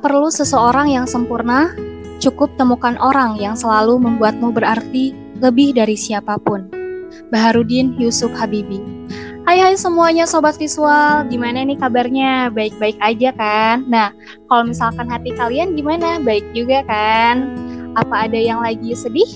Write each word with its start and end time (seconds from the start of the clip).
Perlu 0.00 0.32
seseorang 0.32 0.88
yang 0.88 1.04
sempurna, 1.04 1.76
cukup 2.24 2.48
temukan 2.56 2.96
orang 3.04 3.36
yang 3.36 3.52
selalu 3.52 4.00
membuatmu 4.00 4.48
berarti 4.48 5.12
lebih 5.44 5.76
dari 5.76 5.92
siapa 5.92 6.40
pun. 6.40 6.72
Baharudin 7.28 8.00
Yusuf 8.00 8.32
Habibi. 8.32 8.80
Hai 9.44 9.60
hai 9.60 9.76
semuanya 9.76 10.24
sobat 10.24 10.56
visual, 10.56 11.28
gimana 11.28 11.68
nih 11.68 11.76
kabarnya? 11.76 12.48
Baik-baik 12.48 12.96
aja 13.04 13.28
kan? 13.36 13.84
Nah, 13.92 14.08
kalau 14.48 14.72
misalkan 14.72 15.04
hati 15.04 15.36
kalian 15.36 15.76
gimana? 15.76 16.16
Baik 16.24 16.48
juga 16.56 16.80
kan? 16.88 17.52
Apa 18.00 18.24
ada 18.24 18.40
yang 18.40 18.64
lagi 18.64 18.96
sedih? 18.96 19.28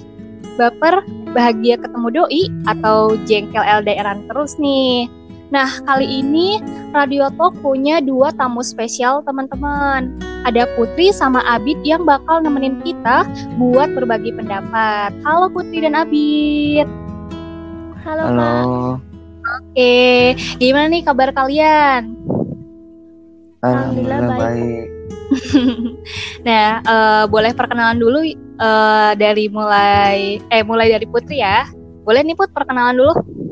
Baper? 0.57 1.05
Bahagia 1.37 1.77
ketemu 1.77 2.09
doi? 2.25 2.49
Atau 2.65 3.21
jengkel 3.29 3.61
LDRan 3.61 4.25
terus 4.33 4.57
nih? 4.57 5.13
Nah, 5.55 5.71
kali 5.87 6.19
ini 6.19 6.59
Radio 6.91 7.31
Talk 7.39 7.55
punya 7.63 8.03
dua 8.03 8.35
tamu 8.35 8.59
spesial 8.67 9.23
teman-teman. 9.23 10.19
Ada 10.43 10.67
Putri 10.75 11.15
sama 11.15 11.47
Abid 11.47 11.79
yang 11.87 12.03
bakal 12.03 12.43
nemenin 12.43 12.83
kita 12.83 13.23
buat 13.55 13.95
berbagi 13.95 14.35
pendapat. 14.35 15.15
Halo 15.23 15.47
Putri 15.55 15.87
dan 15.87 15.95
Abid. 15.95 16.91
Halo, 18.03 18.35
Halo. 18.35 18.43
Kak. 18.43 18.99
Oke, 19.55 20.35
gimana 20.59 20.91
nih 20.91 21.07
kabar 21.07 21.31
kalian? 21.31 22.19
Alhamdulillah 23.63 24.19
Alhamdulillah 24.19 24.21
baik. 24.27 24.43
baik. 24.43 24.87
nah, 26.51 26.83
eh, 26.83 27.25
boleh 27.31 27.55
perkenalan 27.55 28.03
dulu 28.03 28.27
eh, 28.27 29.13
dari 29.15 29.47
mulai 29.47 30.43
eh 30.51 30.67
mulai 30.67 30.91
dari 30.91 31.07
Putri 31.07 31.39
ya. 31.47 31.63
Boleh 32.03 32.27
nih 32.27 32.35
Put 32.35 32.51
perkenalan 32.51 32.99
dulu. 32.99 33.44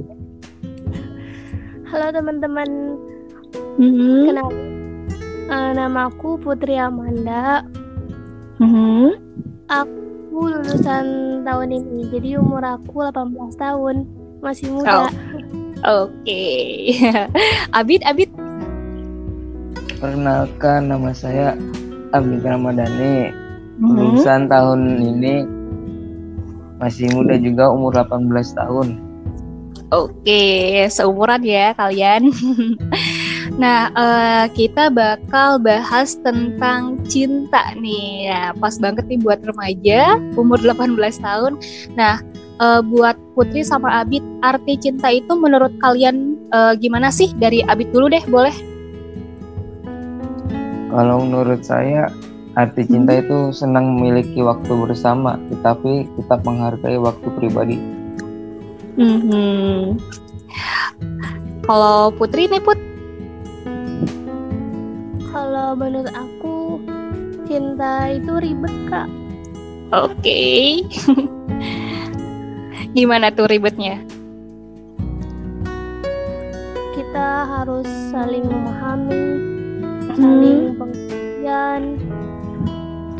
Halo 1.92 2.08
teman-teman, 2.08 2.96
Mhm. 3.76 4.24
kenal. 4.24 4.48
Eh, 5.52 5.70
nama 5.76 6.08
aku 6.08 6.40
Putri 6.40 6.80
Amanda. 6.80 7.60
Mhm. 8.56 9.12
Aku 9.68 10.40
lulusan 10.40 11.04
tahun 11.44 11.68
ini, 11.68 12.08
jadi 12.08 12.40
umur 12.40 12.64
aku 12.64 13.04
18 13.04 13.52
tahun. 13.60 14.08
Masih 14.40 14.72
muda. 14.72 15.12
Oke. 15.84 16.48
Abid, 17.76 18.00
Abid. 18.08 18.32
Perkenalkan 20.00 20.88
nama 20.88 21.12
saya 21.12 21.52
Abid 22.16 22.40
Ramadhani. 22.40 23.36
Mhm. 23.84 23.92
Lulusan 23.92 24.48
tahun 24.48 24.80
ini 24.96 25.44
masih 26.80 27.12
muda 27.12 27.36
juga 27.36 27.68
umur 27.68 27.92
18 27.92 28.56
tahun. 28.56 29.11
Oke, 29.92 30.88
seumuran 30.88 31.44
ya 31.44 31.76
kalian. 31.76 32.32
nah, 33.60 33.92
eh, 33.92 34.44
kita 34.56 34.88
bakal 34.88 35.60
bahas 35.60 36.16
tentang 36.24 36.96
cinta 37.04 37.76
nih. 37.76 38.32
Ya, 38.32 38.56
pas 38.56 38.80
banget 38.80 39.04
nih 39.04 39.20
buat 39.20 39.44
remaja 39.44 40.16
umur 40.40 40.56
18 40.64 40.96
tahun. 41.20 41.60
Nah, 41.92 42.24
eh, 42.56 42.80
buat 42.88 43.20
Putri 43.36 43.60
sama 43.60 44.00
Abid, 44.00 44.24
arti 44.40 44.80
cinta 44.80 45.12
itu 45.12 45.36
menurut 45.36 45.76
kalian 45.84 46.40
eh, 46.48 46.72
gimana 46.80 47.12
sih? 47.12 47.28
Dari 47.36 47.60
Abid 47.68 47.92
dulu 47.92 48.08
deh, 48.08 48.24
boleh? 48.32 48.56
Kalau 50.88 51.20
menurut 51.20 51.60
saya 51.68 52.08
arti 52.56 52.88
cinta 52.88 53.20
itu 53.20 53.52
senang 53.52 54.00
memiliki 54.00 54.40
waktu 54.40 54.72
bersama, 54.72 55.36
tetapi 55.52 56.08
tetap 56.16 56.40
menghargai 56.48 56.96
waktu 56.96 57.28
pribadi. 57.36 58.01
Mhm. 58.96 59.96
Kalau 61.64 62.12
Putri 62.12 62.50
nih 62.50 62.60
Put, 62.60 62.76
Kalau 65.32 65.72
menurut 65.72 66.12
aku, 66.12 66.76
cinta 67.48 68.12
itu 68.12 68.36
ribet, 68.36 68.74
Kak. 68.92 69.08
oke. 69.96 70.44
Gimana 72.92 73.32
tuh 73.32 73.48
ribetnya? 73.48 73.96
Kita 76.92 77.48
harus 77.48 77.88
saling 78.12 78.44
memahami, 78.44 79.24
saling 80.12 80.76
pengertian, 80.76 81.96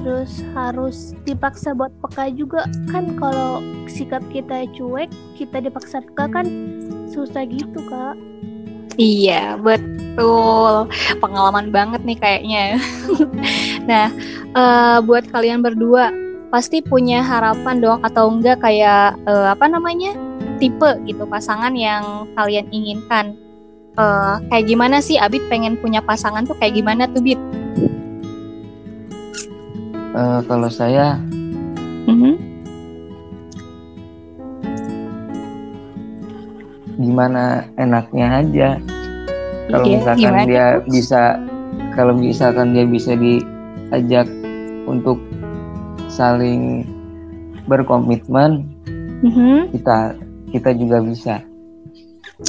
terus 0.02 0.42
harus 0.52 1.14
dipaksa 1.22 1.72
buat 1.72 1.94
peka 2.02 2.34
juga 2.34 2.66
kan 2.90 3.14
kalau 3.16 3.62
sikap 3.86 4.22
kita 4.34 4.66
cuek 4.74 5.08
kita 5.38 5.62
dipaksa 5.62 6.02
peka 6.02 6.26
kan 6.30 6.46
susah 7.10 7.46
gitu 7.46 7.78
kak 7.86 8.18
Iya, 9.00 9.56
betul. 9.56 10.92
Pengalaman 11.16 11.72
banget 11.72 12.04
nih 12.04 12.18
kayaknya. 12.20 12.76
nah, 13.88 14.12
eh, 14.52 14.98
buat 15.00 15.24
kalian 15.32 15.64
berdua 15.64 16.12
pasti 16.52 16.84
punya 16.84 17.24
harapan 17.24 17.80
dong 17.80 18.04
atau 18.04 18.28
enggak 18.28 18.60
kayak 18.60 19.16
eh, 19.24 19.48
apa 19.48 19.64
namanya? 19.64 20.12
tipe 20.60 20.94
gitu 21.08 21.26
pasangan 21.26 21.74
yang 21.74 22.28
kalian 22.36 22.68
inginkan. 22.70 23.34
Eh, 23.96 24.34
kayak 24.52 24.68
gimana 24.68 25.00
sih 25.00 25.16
Abid 25.16 25.40
pengen 25.48 25.80
punya 25.80 26.04
pasangan 26.04 26.44
tuh 26.44 26.54
kayak 26.60 26.76
gimana 26.76 27.08
tuh 27.10 27.24
Bid? 27.24 27.40
Eh, 30.12 30.40
kalau 30.44 30.68
saya 30.68 31.16
Mhm. 32.04 32.36
gimana 37.00 37.64
enaknya 37.80 38.44
aja. 38.44 38.68
Kalau 39.72 39.88
Iya, 39.88 39.94
misalkan 39.96 40.32
gimana 40.36 40.44
dia 40.44 40.66
bisa, 40.84 41.40
kalau 41.96 42.12
misalkan 42.12 42.76
dia 42.76 42.84
bisa 42.84 43.16
diajak 43.16 44.28
untuk 44.84 45.16
saling 46.12 46.84
berkomitmen, 47.64 48.68
Mhm. 49.24 49.72
kita 49.72 50.12
kita 50.52 50.76
juga 50.76 51.00
bisa. 51.00 51.40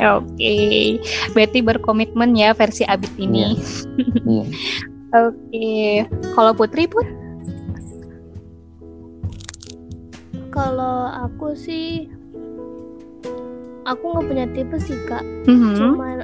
Oke, 0.03 0.99
berarti 1.31 1.63
berkomitmen 1.63 2.35
ya 2.35 2.51
versi 2.51 2.83
Abid 2.83 3.13
ini. 3.15 3.55
Iya. 4.27 4.43
Oke, 5.23 5.71
kalau 6.35 6.51
Putri 6.51 6.89
pun? 6.91 7.22
Kalau 10.53 11.09
aku 11.09 11.57
sih 11.57 12.07
aku 13.83 14.03
nggak 14.05 14.25
punya 14.29 14.45
tipe 14.53 14.77
sih 14.79 14.95
kak 15.09 15.25
Mhm. 15.49 15.75
cuma 15.75 16.23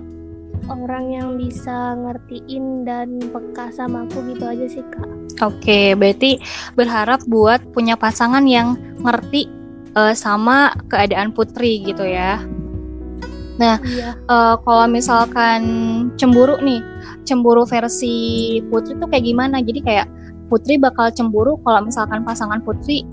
orang 0.69 1.05
yang 1.09 1.29
bisa 1.35 1.97
ngertiin 1.97 2.85
dan 2.85 3.17
peka 3.19 3.73
sama 3.73 4.05
aku 4.05 4.21
gitu 4.29 4.45
aja 4.45 4.65
sih 4.69 4.85
kak 4.93 5.09
Oke, 5.39 5.95
berarti 5.95 6.35
berharap 6.75 7.23
buat 7.23 7.63
punya 7.71 7.95
pasangan 7.95 8.43
yang 8.43 8.75
ngerti 8.99 9.47
eh, 9.95 10.11
sama 10.11 10.75
keadaan 10.91 11.31
Putri 11.31 11.79
gitu 11.81 12.03
ya. 12.03 12.43
iya 13.57 14.19
Eh, 14.19 14.55
kalau 14.59 14.85
misalkan 14.87 15.61
cemburu 16.19 16.59
nih, 16.59 16.83
cemburu 17.23 17.63
versi 17.63 18.13
Putri 18.67 18.99
tuh 18.99 19.07
kayak 19.07 19.25
gimana? 19.25 19.63
Jadi 19.63 19.79
kayak 19.79 20.07
Putri 20.51 20.75
bakal 20.75 21.07
cemburu 21.09 21.55
kalau 21.63 21.87
misalkan 21.87 22.27
pasangan 22.27 22.59
Putri 22.59 23.07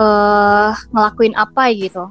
eh 0.00 0.72
ngelakuin 0.90 1.34
apa 1.36 1.68
gitu. 1.72 2.04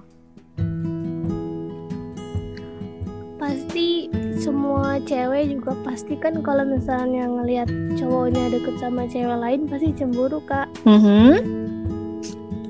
pasti 3.42 4.06
semua 4.38 5.02
cewek 5.02 5.50
juga 5.50 5.74
pasti 5.82 6.14
kan 6.14 6.46
kalau 6.46 6.62
misalnya 6.62 7.26
ngelihat 7.26 7.66
cowoknya 7.98 8.54
deket 8.54 8.78
sama 8.78 9.10
cewek 9.10 9.34
lain 9.34 9.66
pasti 9.66 9.90
cemburu 9.98 10.38
kak 10.46 10.70
Mhm. 10.86 11.42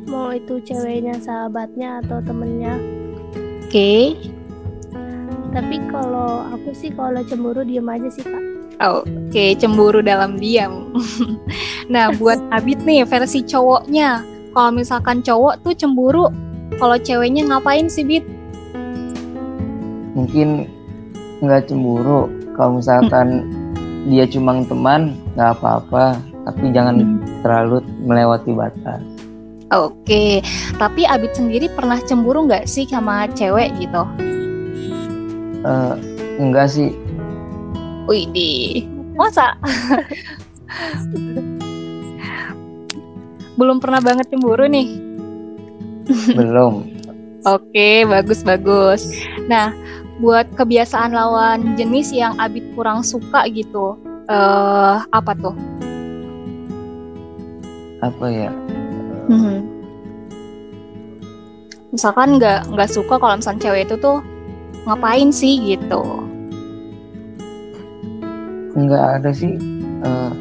mau 0.08 0.32
itu 0.32 0.64
ceweknya 0.64 1.20
sahabatnya 1.20 2.00
atau 2.04 2.24
temennya 2.24 2.80
Oke. 3.68 4.16
tapi 5.52 5.76
kalau 5.92 6.48
aku 6.56 6.72
sih 6.72 6.92
kalau 6.96 7.20
cemburu 7.28 7.68
diem 7.68 7.88
aja 7.88 8.08
sih 8.08 8.24
kak 8.24 8.44
Oke, 8.82 9.54
cemburu 9.62 10.02
dalam 10.02 10.42
diam. 10.42 10.90
nah, 11.94 12.10
buat 12.18 12.42
Abid 12.50 12.82
nih 12.82 13.06
versi 13.06 13.46
cowoknya. 13.46 14.26
Kalau 14.52 14.72
misalkan 14.76 15.24
cowok 15.24 15.64
tuh 15.64 15.72
cemburu, 15.72 16.28
kalau 16.76 17.00
ceweknya 17.00 17.48
ngapain 17.48 17.88
sih, 17.88 18.04
Bid? 18.04 18.28
Mungkin 20.12 20.68
nggak 21.40 21.72
cemburu. 21.72 22.28
Kalau 22.60 22.84
misalkan 22.84 23.48
dia 24.12 24.28
cuma 24.28 24.60
teman, 24.68 25.16
nggak 25.40 25.56
apa-apa. 25.56 26.20
Tapi 26.52 26.74
jangan 26.76 27.22
terlalu 27.46 27.80
melewati 28.04 28.52
batas. 28.52 29.00
Oke, 29.72 30.44
tapi 30.76 31.08
Abid 31.08 31.32
sendiri 31.32 31.72
pernah 31.72 31.96
cemburu 32.04 32.44
nggak 32.44 32.68
sih 32.68 32.84
sama 32.84 33.32
cewek 33.32 33.72
gitu? 33.80 34.04
Eh, 35.64 35.96
enggak 36.44 36.68
sih. 36.76 36.92
Widih, 38.04 38.84
masa? 39.16 39.56
Belum 43.56 43.78
pernah 43.80 44.00
banget 44.00 44.32
cemburu 44.32 44.66
nih. 44.68 44.88
belum. 46.36 46.74
Oke, 47.56 48.06
bagus 48.06 48.46
bagus. 48.46 49.02
Nah, 49.50 49.74
buat 50.22 50.46
kebiasaan 50.54 51.12
lawan 51.12 51.74
jenis 51.74 52.14
yang 52.14 52.38
Abid 52.38 52.62
kurang 52.78 53.02
suka 53.02 53.50
gitu, 53.50 53.98
eh 54.30 54.98
apa 55.02 55.34
tuh? 55.36 55.56
apa 58.02 58.26
ya 58.34 58.50
Mhm. 59.30 59.62
Misalkan 61.94 62.42
nggak 62.42 62.74
nggak 62.74 62.90
suka 62.90 63.22
kalau 63.22 63.38
misalnya 63.38 63.62
cewek 63.62 63.86
itu 63.86 63.96
tuh 64.02 64.18
ngapain 64.90 65.30
sih 65.30 65.62
gitu. 65.62 66.02
nggak 68.72 69.22
ada 69.22 69.30
sih 69.36 69.54
eh, 70.02 70.32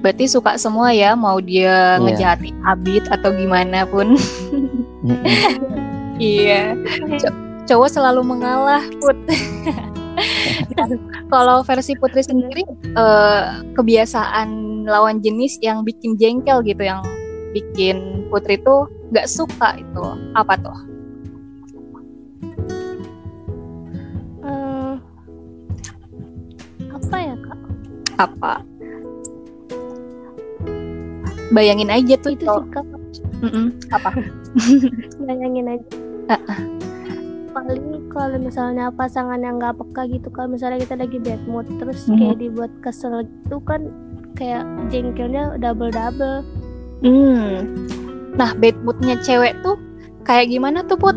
Berarti 0.00 0.24
suka 0.26 0.56
semua 0.56 0.90
ya, 0.90 1.12
mau 1.12 1.38
dia 1.38 1.96
Iya. 1.96 2.00
ngejahatin 2.00 2.56
Abid 2.64 3.04
atau 3.08 3.30
gimana 3.32 3.84
pun. 3.84 4.16
iya. 6.16 6.72
Co- 7.20 7.36
cowok 7.68 7.88
selalu 7.90 8.20
mengalah, 8.24 8.80
Put. 8.98 9.16
Kalau 11.32 11.62
versi 11.62 11.96
Putri 11.96 12.20
sendiri, 12.20 12.64
eh, 12.92 13.44
kebiasaan 13.72 14.48
lawan 14.84 15.20
jenis 15.20 15.56
yang 15.60 15.84
bikin 15.84 16.16
jengkel 16.16 16.60
gitu, 16.60 16.80
yang 16.80 17.00
bikin 17.52 18.24
Putri 18.28 18.56
tuh 18.60 18.88
nggak 19.10 19.26
suka 19.26 19.76
itu 19.76 20.04
apa 20.32 20.54
tuh? 20.56 20.78
Eh, 24.40 24.94
apa 26.90 27.16
ya 27.18 27.34
kak 27.38 27.58
Apa? 28.18 28.52
Bayangin 31.50 31.90
aja 31.90 32.14
tuh 32.16 32.32
itu 32.32 32.44
kalau- 32.44 32.62
sih 32.62 32.72
kak 32.72 32.84
Mm-mm. 33.40 33.66
apa? 33.90 34.10
bayangin 35.26 35.66
aja 35.70 35.86
Ah, 36.28 36.38
paling 37.50 37.82
kalau 38.08 38.38
misalnya 38.38 38.86
pasangan 38.88 39.38
yang 39.38 39.58
nggak 39.58 39.74
peka 39.74 40.06
gitu 40.06 40.28
kalau 40.28 40.52
misalnya 40.52 40.78
kita 40.78 40.94
lagi 40.94 41.18
bad 41.18 41.42
mood 41.44 41.66
terus 41.76 42.06
Mhm. 42.06 42.16
kayak 42.16 42.36
dibuat 42.38 42.72
kesel 42.80 43.14
gitu 43.24 43.58
kan 43.60 43.90
kayak 44.32 44.62
jengkelnya 44.88 45.56
double 45.56 45.90
double 45.90 46.46
Hmm. 47.00 47.66
Nah, 48.32 48.52
bad 48.54 48.76
moodnya 48.78 49.16
cewek 49.18 49.56
tuh 49.60 49.74
kayak 50.22 50.48
gimana 50.48 50.84
tuh, 50.84 50.94
Put? 50.94 51.16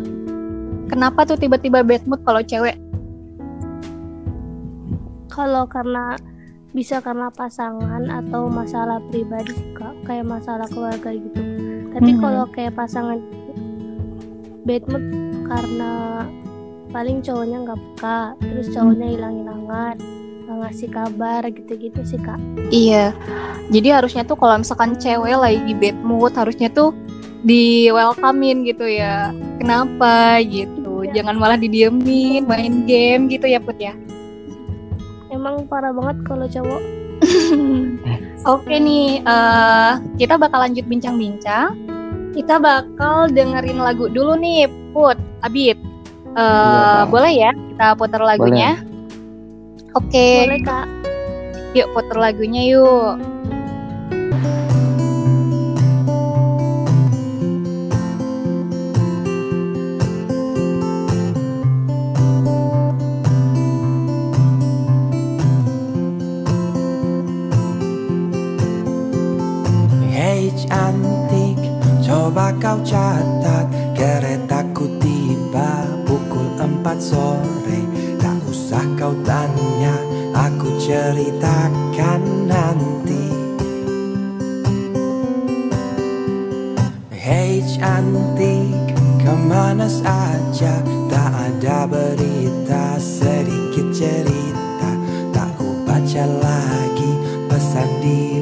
Kenapa 0.86 1.22
tuh 1.22 1.36
tiba-tiba 1.36 1.80
bad 1.80 2.02
mood 2.04 2.18
kalau 2.22 2.40
cewek? 2.40 2.74
kalau 5.26 5.66
karena 5.66 6.14
bisa 6.74 6.98
karena 6.98 7.30
pasangan 7.30 8.02
atau 8.10 8.50
masalah 8.50 8.98
pribadi 9.08 9.54
sih, 9.54 9.70
Kak. 9.72 9.94
kayak 10.04 10.26
masalah 10.26 10.66
keluarga 10.68 11.14
gitu 11.14 11.40
tapi 11.94 12.10
Mhm. 12.12 12.20
kalau 12.20 12.44
kayak 12.50 12.74
pasangan 12.74 13.22
bad 14.66 14.82
mood 14.90 15.04
karena 15.46 15.92
paling 16.90 17.22
cowoknya 17.22 17.58
nggak 17.62 17.80
peka 17.94 18.20
terus 18.42 18.66
cowoknya 18.70 19.06
hilang-hilangan 19.06 19.96
nggak 20.44 20.56
ngasih 20.60 20.88
kabar 20.90 21.42
gitu-gitu 21.48 22.00
sih 22.04 22.20
kak 22.20 22.36
Iya. 22.68 23.14
Jadi 23.70 23.88
harusnya 23.88 24.24
tuh 24.24 24.34
kalau 24.34 24.58
misalkan 24.58 24.96
cewek 24.98 25.36
lagi 25.36 25.72
bad 25.72 25.96
mood, 26.00 26.32
harusnya 26.34 26.68
tuh 26.68 26.92
di 27.40 27.88
welcomein 27.88 28.64
gitu 28.64 28.84
ya. 28.84 29.30
Kenapa 29.60 30.40
gitu? 30.44 31.04
Iya. 31.04 31.20
Jangan 31.20 31.36
malah 31.38 31.56
didiemin, 31.56 32.44
main 32.44 32.84
game 32.84 33.28
gitu 33.28 33.46
ya, 33.46 33.60
Put 33.60 33.78
ya. 33.78 33.92
Emang 35.44 35.68
parah 35.68 35.92
banget 35.92 36.16
kalau 36.24 36.48
cowok 36.48 36.82
Oke 38.44 38.76
nih, 38.76 39.24
eh, 39.24 39.92
kita 40.20 40.36
bakal 40.36 40.60
lanjut 40.60 40.84
bincang-bincang. 40.84 41.72
Kita 42.36 42.60
bakal 42.60 43.32
dengerin 43.32 43.80
lagu 43.80 44.12
dulu 44.12 44.36
nih, 44.36 44.68
Put, 44.92 45.16
Abid. 45.40 45.80
Eh, 46.36 46.40
Iya, 46.40 47.08
Kak. 47.08 47.08
boleh 47.08 47.32
ya 47.32 47.50
kita 47.56 47.86
putar 47.96 48.20
lagunya? 48.20 48.76
Oke, 49.96 50.44
boleh 50.44 50.60
kak 50.60 50.86
yuk 51.74 51.90
putar 51.90 52.16
lagunya 52.18 52.62
yuk. 52.70 53.18
Kau 72.74 72.82
catat. 72.82 73.70
Keretaku 73.94 74.98
tiba 74.98 75.86
pukul 76.02 76.58
4 76.58 76.98
sore. 76.98 77.80
Tak 78.18 78.34
usah 78.50 78.82
kau 78.98 79.14
tanya, 79.22 79.94
aku 80.34 80.74
ceritakan 80.82 82.50
nanti. 82.50 83.30
Hei 87.14 87.62
cantik, 87.62 88.98
ke 89.22 89.32
mana 89.46 89.86
saja? 89.86 90.82
Tak 91.06 91.30
ada 91.30 91.86
berita, 91.86 92.98
sedikit 92.98 93.86
cerita. 93.94 94.90
Tak 95.30 95.62
ku 95.62 95.78
baca 95.86 96.24
lagi 96.26 97.12
pesan 97.46 97.90
di 98.02 98.33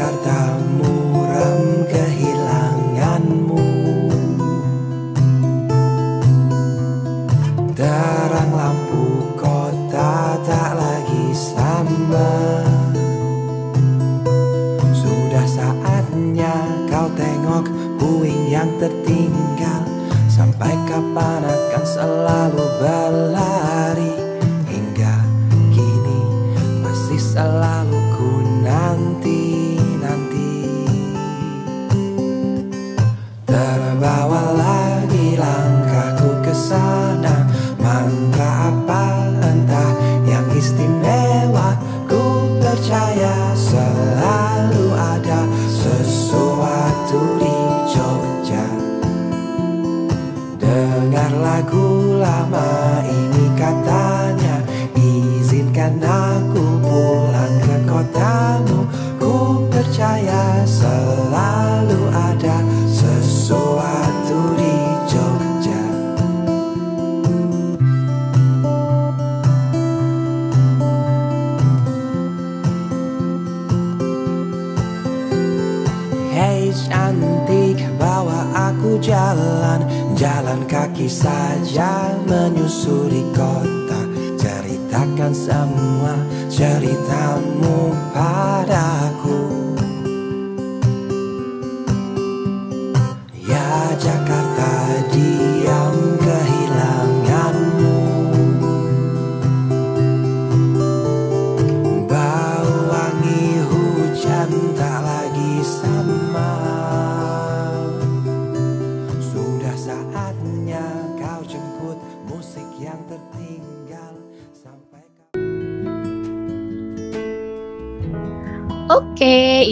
Jakarta 0.00 0.56
muram 0.80 1.84
kehilanganmu. 1.84 3.68
Terang 7.76 8.48
lampu 8.48 9.28
kota 9.36 10.40
tak 10.40 10.72
lagi 10.72 11.36
sama. 11.36 12.32
Sudah 14.96 15.44
saatnya 15.44 16.56
kau 16.88 17.12
tengok 17.12 17.68
puing 18.00 18.48
yang 18.48 18.72
tertinggal. 18.80 19.84
Sampai 20.32 20.80
kapan 20.88 21.44
akan 21.44 21.84
selalu 21.84 22.64
berlari? 22.80 24.16
Hingga 24.64 25.28
kini 25.68 26.20
masih 26.88 27.20
selalu 27.20 27.99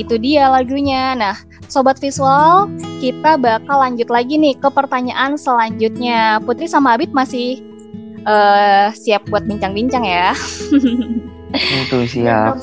itu 0.09 0.17
dia 0.17 0.49
lagunya. 0.49 1.13
Nah, 1.13 1.37
sobat 1.69 2.01
visual, 2.01 2.73
kita 3.05 3.37
bakal 3.37 3.77
lanjut 3.85 4.09
lagi 4.09 4.41
nih 4.41 4.57
ke 4.57 4.73
pertanyaan 4.73 5.37
selanjutnya. 5.37 6.41
Putri 6.41 6.65
sama 6.65 6.97
Abid 6.97 7.13
masih 7.13 7.61
eh, 8.25 8.89
siap 8.97 9.29
buat 9.29 9.45
bincang-bincang 9.45 10.09
ya. 10.09 10.33
Itu 11.85 12.09
siap. 12.09 12.57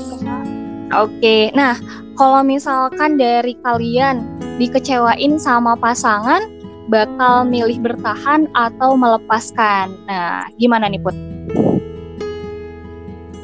Oke, 0.98 1.54
nah 1.54 1.78
kalau 2.18 2.42
misalkan 2.42 3.22
dari 3.22 3.54
kalian 3.62 4.26
dikecewain 4.58 5.38
sama 5.38 5.78
pasangan, 5.78 6.50
bakal 6.90 7.46
milih 7.46 7.78
bertahan 7.78 8.50
atau 8.58 8.98
melepaskan. 8.98 9.94
Nah, 10.10 10.50
gimana 10.58 10.90
nih 10.90 11.02
Put? 11.02 11.14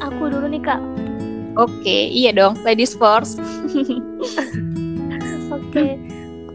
Aku 0.02 0.26
dulu 0.26 0.50
nih 0.50 0.62
kak. 0.62 1.11
Oke, 1.60 2.08
iya 2.08 2.32
dong, 2.32 2.56
ladies 2.64 2.96
first. 2.96 3.36
Oke. 5.52 6.00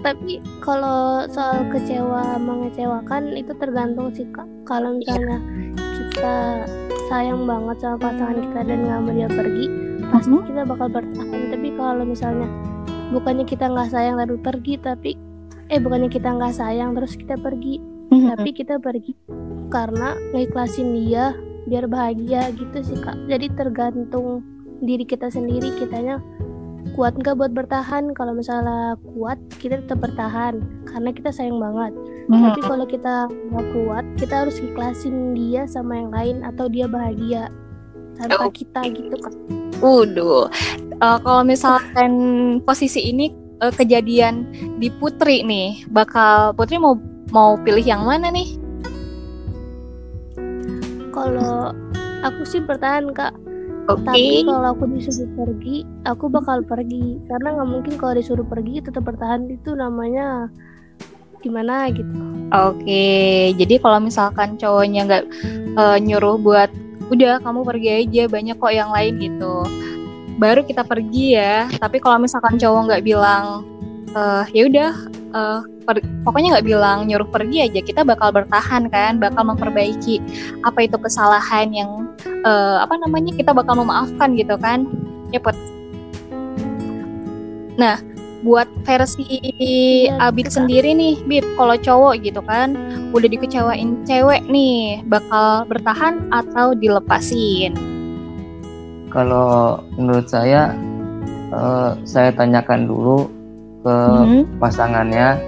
Tapi 0.01 0.39
kalau 0.63 1.27
soal 1.29 1.67
kecewa 1.69 2.39
mengecewakan 2.39 3.35
itu 3.35 3.53
tergantung 3.59 4.15
sih 4.15 4.25
kak. 4.33 4.47
Kalau 4.65 4.97
misalnya 4.97 5.43
kita 5.77 6.65
sayang 7.11 7.45
banget 7.45 7.77
sama 7.83 7.97
pasangan 7.99 8.39
kita 8.39 8.61
dan 8.65 8.79
nggak 8.87 9.01
mau 9.03 9.13
dia 9.13 9.29
pergi, 9.29 9.67
pasti 10.09 10.33
Mhm. 10.33 10.45
kita 10.47 10.63
bakal 10.65 10.89
bertahan. 10.89 11.43
Tapi 11.53 11.69
kalau 11.75 12.05
misalnya 12.07 12.49
bukannya 13.11 13.45
kita 13.45 13.67
nggak 13.69 13.91
sayang 13.91 14.17
lalu 14.17 14.39
pergi, 14.41 14.75
tapi 14.79 15.19
eh 15.69 15.83
bukannya 15.83 16.09
kita 16.09 16.31
nggak 16.31 16.55
sayang 16.55 16.95
terus 16.95 17.19
kita 17.19 17.35
pergi, 17.37 17.83
tapi 18.31 18.49
kita 18.55 18.79
pergi 18.79 19.13
karena 19.69 20.15
ngiklasin 20.33 20.95
dia 20.95 21.35
biar 21.67 21.91
bahagia 21.91 22.55
gitu 22.55 22.79
sih 22.81 22.99
kak. 23.03 23.19
Jadi 23.27 23.51
tergantung 23.59 24.47
diri 24.83 25.05
kita 25.07 25.33
sendiri 25.33 25.73
kitanya 25.77 26.21
kuat 26.95 27.17
nggak 27.17 27.37
buat 27.37 27.53
bertahan. 27.53 28.13
Kalau 28.17 28.33
misalnya 28.37 28.97
kuat 29.17 29.39
kita 29.61 29.85
tetap 29.85 30.01
bertahan 30.01 30.61
karena 30.89 31.11
kita 31.13 31.31
sayang 31.33 31.61
banget. 31.61 31.93
Tapi 32.27 32.61
kalau 32.65 32.87
kita 32.89 33.31
nggak 33.31 33.67
kuat 33.73 34.05
kita 34.19 34.35
harus 34.47 34.57
ikhlasin 34.59 35.37
dia 35.37 35.65
sama 35.71 35.95
yang 35.95 36.11
lain 36.11 36.37
atau 36.43 36.67
dia 36.67 36.91
bahagia 36.91 37.47
tanpa 38.19 38.49
Oke. 38.49 38.65
kita 38.65 38.81
gitu 38.97 39.17
kak. 39.21 39.35
Waduh, 39.85 40.49
Eh, 40.97 41.19
kalau 41.21 41.45
misalkan 41.45 42.13
posisi 42.65 43.13
ini 43.13 43.29
eh, 43.61 43.73
kejadian 43.73 44.49
di 44.81 44.89
Putri 44.89 45.45
nih, 45.45 45.85
bakal 45.93 46.57
Putri 46.57 46.81
mau 46.81 46.97
mau 47.29 47.61
pilih 47.61 47.85
yang 47.85 48.09
mana 48.09 48.33
nih? 48.33 48.57
Kalau 51.13 51.77
aku 52.25 52.43
sih 52.49 52.65
bertahan 52.65 53.13
kak. 53.13 53.37
Oke. 53.87 54.03
Tapi 54.03 54.43
kalau 54.43 54.75
aku 54.75 54.85
disuruh 54.91 55.31
pergi, 55.39 55.77
aku 56.03 56.27
bakal 56.27 56.59
pergi 56.67 57.23
karena 57.31 57.55
nggak 57.55 57.71
mungkin 57.71 57.95
kalau 57.95 58.19
disuruh 58.19 58.43
pergi 58.43 58.83
tetap 58.83 59.07
bertahan 59.07 59.47
itu 59.47 59.79
namanya 59.79 60.51
gimana 61.39 61.87
gitu. 61.95 62.11
Oke, 62.51 63.55
jadi 63.55 63.79
kalau 63.79 64.03
misalkan 64.03 64.59
cowoknya 64.59 65.01
nggak 65.07 65.25
eh, 65.79 65.99
nyuruh 66.03 66.35
buat 66.43 66.71
udah 67.15 67.39
kamu 67.39 67.63
pergi 67.63 67.89
aja 68.03 68.23
banyak 68.27 68.59
kok 68.59 68.75
yang 68.75 68.91
lain 68.91 69.23
gitu, 69.23 69.63
baru 70.43 70.67
kita 70.67 70.83
pergi 70.83 71.39
ya. 71.39 71.71
Tapi 71.79 72.03
kalau 72.03 72.19
misalkan 72.19 72.59
cowok 72.59 72.91
nggak 72.91 73.05
bilang 73.07 73.63
eh 74.19 74.45
ya 74.51 74.63
udah 74.67 74.93
eh, 75.31 75.61
per- 75.87 76.03
pokoknya 76.27 76.59
nggak 76.59 76.67
bilang 76.67 77.07
nyuruh 77.07 77.31
pergi 77.31 77.71
aja, 77.71 77.81
kita 77.81 78.03
bakal 78.03 78.35
bertahan 78.35 78.91
kan, 78.91 79.23
bakal 79.23 79.47
memperbaiki 79.47 80.19
apa 80.67 80.85
itu 80.85 80.99
kesalahan 80.99 81.71
yang 81.71 82.11
eh, 82.27 82.77
apa 82.83 82.99
namanya 82.99 83.31
kita 83.39 83.55
bakal 83.55 83.79
memaafkan 83.79 84.35
gitu 84.35 84.59
kan, 84.59 84.85
ya 85.31 85.39
Put. 85.39 85.55
Nah, 87.79 88.03
buat 88.43 88.69
versi 88.85 89.25
Iya, 89.59 90.17
Abid 90.31 90.49
sendiri 90.53 90.95
nih, 90.95 91.19
Bib, 91.25 91.45
kalau 91.57 91.77
cowok 91.79 92.15
gitu 92.23 92.41
kan, 92.45 92.75
udah 93.11 93.29
dikecewain 93.29 94.03
cewek 94.07 94.43
nih, 94.47 95.03
bakal 95.07 95.65
bertahan 95.67 96.27
atau 96.31 96.73
dilepasin? 96.77 97.75
Kalau 99.11 99.81
menurut 99.97 100.29
saya, 100.29 100.73
eh, 101.53 101.91
saya 102.05 102.31
tanyakan 102.33 102.87
dulu 102.87 103.29
ke 103.87 103.97
Mhm. 103.97 104.43
pasangannya 104.59 105.39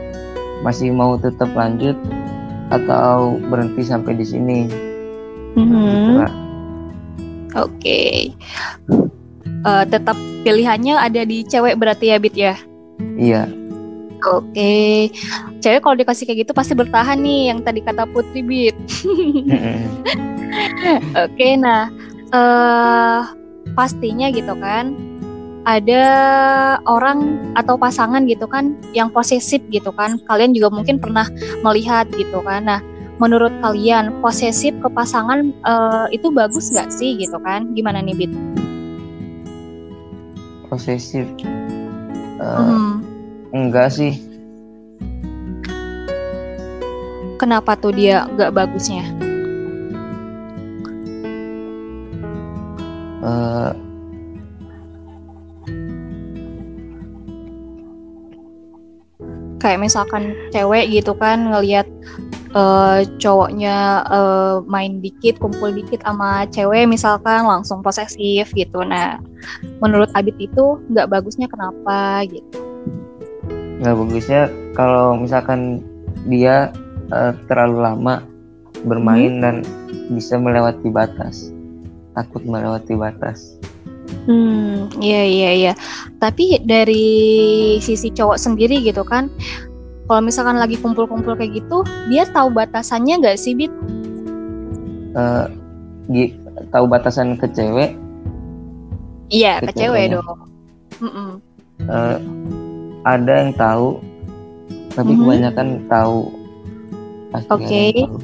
masih 0.62 0.90
mau 0.90 1.14
tetap 1.18 1.50
lanjut 1.54 1.94
atau 2.68 3.38
berhenti 3.48 3.82
sampai 3.86 4.18
di 4.18 4.26
sini. 4.26 4.58
Mhm. 5.56 5.72
Gitu. 5.72 6.24
Oke. 7.58 8.02
Eh, 9.64 9.84
tetap 9.90 10.14
pilihannya 10.44 10.94
ada 10.94 11.24
di 11.24 11.42
cewek 11.42 11.80
berarti 11.80 12.14
ya, 12.14 12.16
Bid 12.20 12.36
ya? 12.36 12.54
Iya, 13.18 13.50
Oke. 14.26 15.08
Cewek 15.62 15.80
kalau 15.82 15.94
dikasih 15.98 16.26
kayak 16.26 16.46
gitu 16.46 16.52
pasti 16.54 16.74
bertahan 16.74 17.18
nih, 17.22 17.54
yang 17.54 17.62
tadi 17.62 17.78
kata 17.82 18.06
Putri. 18.10 18.42
Mm-mm. 18.42 19.78
Oke, 21.24 21.48
nah 21.58 21.86
eh 22.28 23.20
pastinya 23.72 24.28
gitu 24.28 24.52
kan 24.60 24.92
ada 25.68 26.02
orang 26.88 27.52
atau 27.52 27.76
pasangan 27.76 28.24
gitu 28.24 28.48
kan 28.48 28.72
yang 28.96 29.12
posesif 29.12 29.60
gitu 29.68 29.92
kan. 29.92 30.16
Kalian 30.24 30.56
juga 30.56 30.72
mungkin 30.72 30.96
pernah 30.96 31.28
melihat 31.60 32.08
gitu 32.16 32.40
kan. 32.40 32.64
Nah, 32.64 32.80
menurut 33.20 33.52
kalian 33.60 34.24
posesif 34.24 34.72
ke 34.80 34.88
pasangan 34.88 35.52
eh, 35.52 36.06
itu 36.16 36.32
bagus 36.32 36.72
nggak 36.72 36.88
sih 36.88 37.20
gitu 37.20 37.36
kan? 37.44 37.68
Gimana 37.76 38.00
nih, 38.00 38.16
Bit? 38.16 38.32
posesif. 40.68 41.24
Eh, 41.40 41.48
Hmm, 42.40 43.00
Enggak 43.56 43.92
sih, 43.96 44.20
Kenapa 47.38 47.78
tuh 47.78 47.94
dia 47.94 48.26
nggak 48.34 48.50
bagusnya? 48.50 49.06
Kayak 59.58 59.82
misalkan 59.82 60.34
cewek 60.54 60.90
gitu 60.90 61.12
kan 61.18 61.50
ngelihat 61.50 61.86
eh, 62.54 63.00
cowoknya 63.18 64.06
eh, 64.06 64.56
main 64.70 65.02
dikit, 65.02 65.42
kumpul 65.42 65.74
dikit 65.74 66.02
sama 66.06 66.46
cewek 66.50 66.86
misalkan 66.86 67.44
langsung 67.44 67.82
posesif 67.82 68.50
gitu. 68.54 68.80
Nah, 68.86 69.18
menurut 69.82 70.08
Abid 70.14 70.38
itu 70.38 70.78
nggak 70.90 71.10
bagusnya 71.10 71.50
kenapa 71.50 72.22
gitu? 72.30 72.68
nggak 73.78 73.94
bagusnya 73.94 74.50
kalau 74.74 75.14
misalkan 75.14 75.82
dia 76.26 76.74
eh, 77.14 77.32
terlalu 77.46 77.78
lama 77.82 78.14
bermain 78.86 79.42
dan 79.42 79.56
bisa 80.10 80.38
melewati 80.38 80.90
batas. 80.90 81.50
Takut 82.14 82.42
melewati 82.42 82.98
batas. 82.98 83.57
Hmm, 84.24 84.92
iya 84.98 85.22
iya 85.22 85.50
iya. 85.54 85.72
Tapi 86.16 86.60
dari 86.60 87.08
sisi 87.78 88.08
cowok 88.08 88.36
sendiri 88.36 88.80
gitu 88.80 89.00
kan, 89.02 89.28
kalau 90.04 90.20
misalkan 90.20 90.56
lagi 90.56 90.76
kumpul-kumpul 90.76 91.32
kayak 91.32 91.56
gitu, 91.56 91.80
dia 92.08 92.24
tahu 92.26 92.48
batasannya 92.48 93.20
nggak 93.20 93.36
sih, 93.36 93.52
Bit? 93.52 93.72
Eh, 95.10 95.46
gi- 96.08 96.36
tahu 96.68 96.84
batasan 96.84 97.36
ke 97.36 97.48
cewek 97.48 97.96
Iya, 99.28 99.60
ke 99.60 99.70
Ke 99.70 99.72
cewek 99.78 100.04
dong. 100.10 100.24
Mm-mm. 100.98 101.30
eh, 101.84 102.16
ada 103.04 103.32
yang 103.38 103.52
tahu 103.54 104.00
tapi 104.90 105.12
Mhm. 105.12 105.20
kebanyakan 105.20 105.68
tahu 105.86 106.18
Oke. 107.46 107.70
yang 107.70 108.08
tahu. 108.08 108.18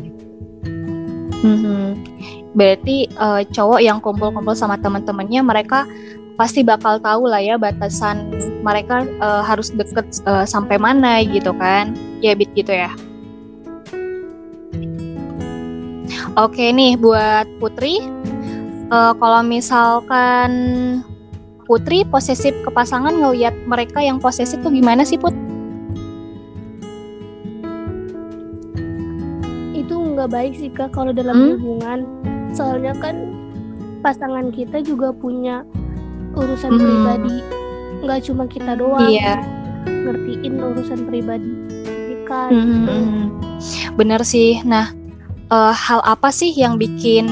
Mhm. 1.41 1.85
Berarti 2.55 3.11
eh, 3.11 3.43
cowok 3.51 3.81
yang 3.83 3.99
kumpul-kumpul 3.99 4.55
sama 4.55 4.79
teman-temannya 4.79 5.43
mereka 5.43 5.85
pasti 6.35 6.67
bakal 6.67 6.99
tahu 6.99 7.31
lah 7.31 7.39
ya 7.39 7.55
batasan 7.55 8.31
mereka 8.63 9.03
eh, 9.07 9.43
harus 9.43 9.75
deket 9.75 10.07
eh, 10.23 10.47
sampai 10.47 10.79
mana 10.79 11.23
gitu 11.23 11.51
kan. 11.55 11.95
Ya 12.23 12.39
bit 12.39 12.51
gitu 12.55 12.71
ya. 12.71 12.91
Oke 16.35 16.75
nih 16.75 16.99
buat 16.99 17.47
Putri 17.63 18.03
eh, 18.91 19.13
kalau 19.19 19.41
misalkan 19.43 20.51
Putri 21.65 22.05
posesif 22.05 22.53
ke 22.61 22.71
pasangan 22.71 23.17
ngelihat 23.17 23.55
mereka 23.65 24.03
yang 24.03 24.21
posesif 24.21 24.61
tuh 24.61 24.69
gimana 24.69 25.07
sih 25.07 25.17
Put? 25.17 25.33
Itu 29.73 29.95
nggak 29.95 30.29
baik 30.29 30.53
sih 30.59 30.69
kak 30.69 30.93
kalau 30.93 31.15
dalam 31.15 31.35
Hmm? 31.35 31.51
hubungan. 31.57 32.01
Soalnya 32.55 32.95
kan 33.03 33.35
pasangan 34.01 34.55
kita 34.55 34.81
juga 34.87 35.11
punya 35.11 35.67
urusan 36.39 36.71
Hmm. 36.75 36.81
pribadi. 36.81 37.37
Nggak 38.05 38.21
cuma 38.31 38.45
kita 38.47 38.73
doang. 38.79 39.11
Iya. 39.11 39.43
Ngertiin 39.85 40.55
urusan 40.63 41.01
pribadi 41.11 41.51
mereka. 41.85 42.49
Hmm, 42.49 43.35
bener 43.99 44.23
sih. 44.25 44.63
Nah, 44.65 44.95
eh, 45.51 45.75
hal 45.75 46.01
apa 46.07 46.31
sih 46.31 46.55
yang 46.55 46.79
bikin 46.79 47.27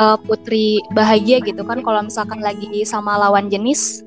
eh, 0.00 0.18
Putri 0.24 0.80
bahagia 0.96 1.44
gitu 1.44 1.60
kan 1.60 1.84
kalau 1.84 2.00
misalkan 2.00 2.40
lagi 2.40 2.84
sama 2.88 3.20
lawan 3.20 3.52
jenis? 3.52 4.00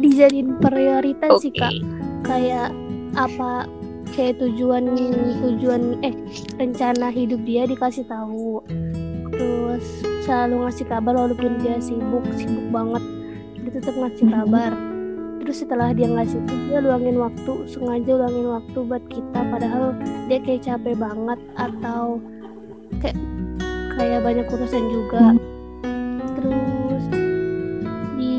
dijadiin 0.00 0.56
prioritas 0.58 1.30
sih 1.40 1.52
Oke. 1.52 1.60
kak 1.60 1.72
kayak 2.24 2.68
apa 3.14 3.66
kayak 4.14 4.42
tujuan 4.42 4.90
tujuan 5.42 5.98
eh 6.02 6.14
rencana 6.58 7.10
hidup 7.10 7.40
dia 7.46 7.66
dikasih 7.66 8.06
tahu. 8.06 8.62
Terus 9.30 9.84
selalu 10.26 10.66
ngasih 10.66 10.86
kabar 10.90 11.14
walaupun 11.16 11.58
dia 11.62 11.78
sibuk 11.80 12.22
sibuk 12.36 12.66
banget 12.74 13.02
dia 13.56 13.70
tetap 13.80 13.94
ngasih 13.96 14.26
Mhm. 14.26 14.34
kabar. 14.34 14.72
Terus 15.40 15.56
setelah 15.64 15.88
dia 15.96 16.06
ngasih 16.10 16.38
itu 16.44 16.54
dia 16.68 16.78
luangin 16.84 17.16
waktu 17.16 17.52
sengaja 17.66 18.12
luangin 18.12 18.46
waktu 18.50 18.78
buat 18.84 19.04
kita. 19.08 19.40
Padahal 19.40 19.96
dia 20.28 20.38
kayak 20.42 20.62
capek 20.66 20.94
banget 21.00 21.40
atau 21.56 22.20
kayak 23.00 23.16
kayak 23.96 24.20
banyak 24.22 24.46
urusan 24.46 24.84
juga. 24.92 25.24
Terus 26.36 27.04
di 28.20 28.36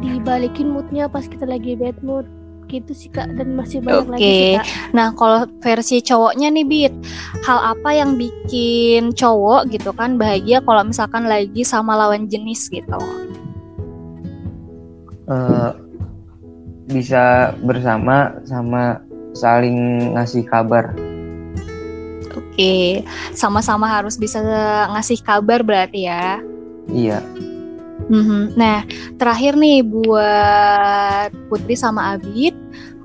dibalikin 0.00 0.72
moodnya 0.72 1.06
pas 1.06 1.28
kita 1.28 1.44
lagi 1.44 1.76
bad 1.76 2.00
mood 2.00 2.26
gitu 2.68 2.92
sih 2.92 3.10
kak 3.10 3.32
dan 3.34 3.54
masih 3.54 3.80
banyak 3.80 4.16
lagi 4.16 4.22
sih 4.22 4.46
Oke. 4.50 4.56
kak 4.60 4.66
Nah, 4.96 5.12
kalau 5.12 5.44
versi 5.60 6.00
cowoknya 6.00 6.48
nih, 6.52 6.64
Bit, 6.64 6.94
hal 7.44 7.58
apa 7.76 7.90
yang 7.92 8.16
bikin 8.16 9.12
cowok 9.12 9.68
gitu 9.68 9.92
kan 9.92 10.16
bahagia 10.16 10.64
kalau 10.64 10.88
misalkan 10.88 11.28
lagi 11.28 11.62
sama 11.66 11.92
lawan 11.92 12.30
jenis 12.30 12.72
gitu? 12.72 12.96
Eh, 15.26 15.70
bisa 16.86 17.52
bersama 17.60 18.38
sama 18.46 19.02
saling 19.36 20.14
ngasih 20.14 20.46
kabar. 20.46 20.96
Oke, 22.36 23.04
sama-sama 23.36 23.84
harus 23.88 24.16
bisa 24.16 24.40
ngasih 24.92 25.20
kabar 25.20 25.60
berarti 25.60 26.08
ya. 26.08 26.40
Iya. 26.88 27.20
Mhm. 28.06 28.54
Nah, 28.54 28.86
terakhir 29.18 29.58
nih 29.58 29.82
buat 29.82 31.30
Putri 31.50 31.74
sama 31.74 32.14
Abid, 32.14 32.54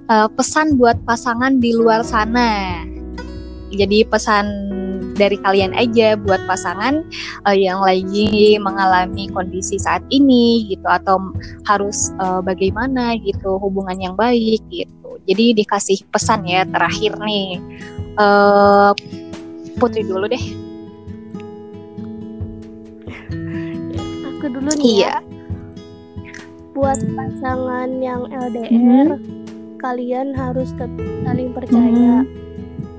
eh, 0.09 0.29
pesan 0.37 0.77
buat 0.77 0.97
pasangan 1.05 1.57
di 1.57 1.73
luar 1.73 2.05
sana. 2.05 2.81
Jadi 3.71 4.03
pesan 4.03 4.45
dari 5.15 5.39
kalian 5.39 5.71
aja 5.75 6.15
buat 6.19 6.43
pasangan 6.45 7.01
eh, 7.49 7.57
yang 7.57 7.81
lagi 7.81 8.57
mengalami 8.61 9.31
kondisi 9.31 9.79
saat 9.81 10.03
ini 10.13 10.69
gitu 10.69 10.85
atau 10.85 11.17
harus 11.65 12.13
eh, 12.21 12.41
bagaimana 12.45 13.17
gitu 13.25 13.57
hubungan 13.57 13.97
yang 13.97 14.15
baik 14.17 14.61
gitu. 14.69 15.09
Jadi 15.25 15.65
dikasih 15.65 16.05
pesan 16.13 16.45
ya 16.45 16.61
terakhir 16.69 17.17
nih. 17.17 17.57
Eh, 18.21 18.91
Putri 19.81 20.05
dulu 20.05 20.29
deh. 20.29 20.60
Aku 24.41 24.57
dulu 24.57 24.73
nih 24.73 25.05
Iya. 25.05 25.05
ya. 25.05 25.17
Buat 26.73 26.97
pasangan 27.13 27.89
yang 28.01 28.25
LDR 28.33 29.21
kalian 29.77 30.33
harus 30.33 30.73
tetap 30.73 30.97
saling 31.21 31.53
percaya. 31.53 32.25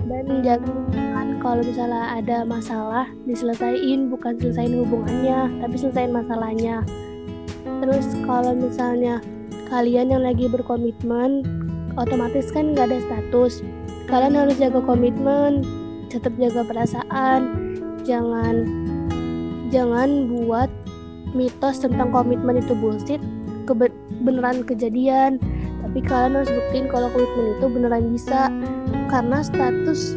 Dan 0.07 0.25
jangan 0.47 1.43
kalau 1.43 1.67
misalnya 1.67 2.23
ada 2.23 2.47
masalah 2.47 3.11
diselesaikan 3.27 4.07
bukan 4.07 4.39
selesaiin 4.39 4.87
hubungannya 4.87 5.51
tapi 5.59 5.75
selesaiin 5.75 6.15
masalahnya. 6.15 6.87
Terus 7.83 8.07
kalau 8.23 8.55
misalnya 8.55 9.19
kalian 9.67 10.15
yang 10.15 10.23
lagi 10.23 10.47
berkomitmen 10.47 11.43
otomatis 11.99 12.55
kan 12.55 12.71
nggak 12.71 12.87
ada 12.87 12.99
status. 13.03 13.67
Kalian 14.07 14.39
harus 14.39 14.55
jaga 14.63 14.79
komitmen 14.79 15.67
tetap 16.07 16.31
jaga 16.39 16.63
perasaan. 16.63 17.51
Jangan 18.07 18.63
jangan 19.75 20.31
buat 20.31 20.71
mitos 21.33 21.81
tentang 21.81 22.13
komitmen 22.13 22.61
itu 22.61 22.73
bullshit 22.77 23.21
kebe- 23.65 23.95
beneran 24.23 24.63
kejadian. 24.63 25.41
Tapi 25.83 25.99
kalian 26.05 26.39
harus 26.39 26.51
buktiin 26.51 26.87
kalau 26.89 27.11
komitmen 27.11 27.59
itu 27.59 27.67
beneran 27.69 28.05
bisa. 28.15 28.49
Karena 29.11 29.45
status 29.45 30.17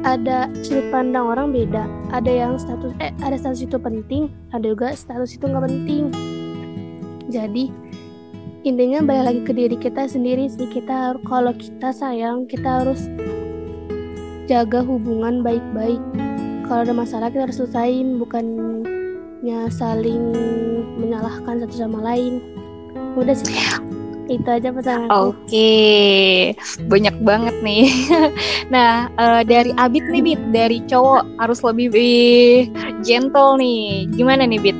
ada 0.00 0.48
sudut 0.64 0.86
pandang 0.92 1.28
orang 1.28 1.52
beda. 1.52 1.84
Ada 2.12 2.30
yang 2.30 2.52
status 2.60 2.92
eh 3.00 3.12
ada 3.20 3.36
status 3.36 3.64
itu 3.64 3.76
penting 3.76 4.32
ada 4.52 4.64
juga 4.72 4.92
status 4.96 5.36
itu 5.36 5.44
nggak 5.44 5.64
penting. 5.66 6.04
Jadi 7.30 7.72
intinya 8.60 9.00
balik 9.00 9.24
lagi 9.24 9.40
ke 9.44 9.52
diri 9.56 9.76
kita 9.76 10.04
sendiri 10.08 10.48
sih. 10.48 10.68
Kita 10.68 11.16
kalau 11.24 11.52
kita 11.56 11.92
sayang 11.92 12.44
kita 12.48 12.84
harus 12.84 13.08
jaga 14.50 14.82
hubungan 14.82 15.40
baik-baik. 15.46 16.00
Kalau 16.66 16.86
ada 16.86 16.94
masalah 16.94 17.28
kita 17.34 17.50
harus 17.50 17.58
selesain 17.58 18.18
bukannya 19.40 19.72
saling 19.72 20.24
menyalahkan 21.00 21.64
satu 21.64 21.72
sama 21.72 21.98
lain 22.04 22.44
udah 23.16 23.32
sih 23.32 23.56
itu 24.28 24.44
aja 24.46 24.68
pesan 24.68 25.08
aku 25.08 25.32
Oke, 25.34 26.54
banyak 26.86 27.16
banget 27.26 27.56
nih. 27.66 27.90
nah, 28.74 29.10
eh, 29.18 29.42
dari 29.42 29.74
Abid 29.74 30.06
nih, 30.06 30.22
Bit, 30.22 30.40
dari 30.54 30.78
cowok 30.86 31.26
harus 31.42 31.58
lebih 31.66 31.90
gentle 33.02 33.58
nih. 33.58 34.06
Gimana 34.14 34.46
nih, 34.46 34.60
Bit? 34.62 34.78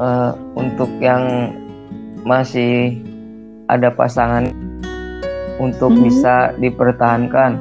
Eh, 0.00 0.32
untuk 0.56 0.88
yang 1.04 1.52
masih 2.24 2.96
ada 3.68 3.92
pasangan 3.92 4.48
untuk 5.60 5.92
Mhm. 5.92 6.00
bisa 6.00 6.56
dipertahankan. 6.56 7.60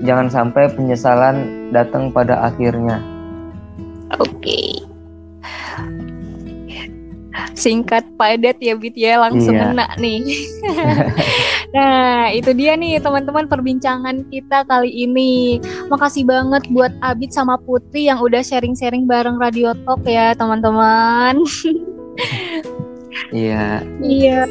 Jangan 0.00 0.32
sampai 0.32 0.72
penyesalan 0.72 1.68
datang 1.76 2.08
pada 2.08 2.40
akhirnya. 2.40 3.09
Oke. 4.20 4.84
Singkat 7.56 8.04
padat 8.16 8.56
ya, 8.60 8.74
Bit 8.76 8.96
ya, 8.96 9.20
langsung 9.20 9.56
Iya. 9.56 9.72
kena 9.72 9.86
nih. 10.00 10.20
nah, 11.76 12.28
itu 12.32 12.50
dia 12.56 12.74
nih 12.76 13.00
teman-teman 13.00 13.46
perbincangan 13.48 14.26
kita 14.28 14.64
kali 14.68 14.90
ini. 14.92 15.60
Makasih 15.88 16.24
banget 16.24 16.64
buat 16.72 16.92
Abid 17.00 17.32
sama 17.32 17.56
Putri 17.60 18.08
yang 18.08 18.20
udah 18.20 18.40
sharing-sharing 18.44 19.04
bareng 19.04 19.40
Radio 19.40 19.72
Talk 19.84 20.04
ya, 20.04 20.32
teman-teman. 20.36 21.40
Iya. 23.30 23.82
Iya. 24.02 24.46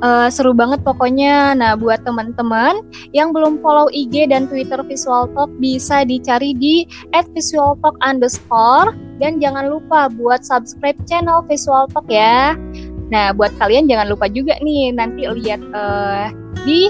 Eh, 0.00 0.28
seru 0.32 0.56
banget 0.56 0.80
pokoknya. 0.86 1.52
Nah, 1.58 1.76
buat 1.76 2.00
teman-teman 2.06 2.80
yang 3.12 3.34
belum 3.34 3.60
follow 3.60 3.90
IG 3.92 4.30
dan 4.30 4.48
Twitter 4.48 4.80
Visual 4.86 5.28
Talk 5.36 5.50
bisa 5.60 6.06
dicari 6.06 6.56
di 6.56 6.86
@visualtalk 7.12 7.98
underscore 8.00 8.96
dan 9.20 9.42
jangan 9.42 9.68
lupa 9.68 10.08
buat 10.08 10.46
subscribe 10.46 10.96
channel 11.04 11.44
Visual 11.44 11.90
Talk 11.92 12.08
ya. 12.08 12.56
Nah, 13.10 13.34
buat 13.34 13.50
kalian 13.58 13.90
jangan 13.90 14.08
lupa 14.08 14.30
juga 14.30 14.56
nih 14.62 14.94
nanti 14.94 15.26
lihat 15.26 15.60
eh, 15.60 16.26
di 16.64 16.80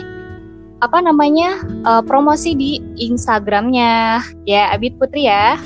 apa 0.80 1.00
namanya 1.00 1.60
eh, 1.64 2.02
promosi 2.04 2.54
di 2.54 2.78
Instagramnya 3.00 4.20
ya 4.46 4.70
Abid 4.72 5.00
Putri 5.00 5.26
ya. 5.26 5.56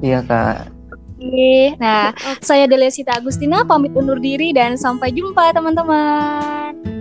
Iya, 0.00 0.24
Kak. 0.24 0.79
Oke, 1.28 1.76
nah 1.76 2.16
saya 2.40 2.64
Delia 2.64 2.88
Sita 2.88 3.12
Agustina 3.20 3.60
pamit 3.60 3.92
undur 3.92 4.16
diri 4.16 4.56
dan 4.56 4.80
sampai 4.80 5.12
jumpa 5.12 5.52
teman-teman. 5.52 6.99